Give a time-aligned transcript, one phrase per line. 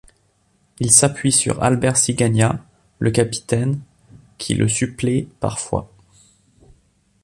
[0.79, 2.65] Il s'appuie sur Albert Cigagna,
[2.97, 3.79] le capitaine,
[4.39, 5.91] qui le supplée parfois.